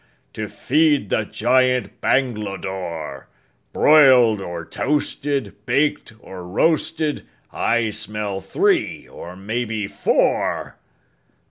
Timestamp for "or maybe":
9.07-9.85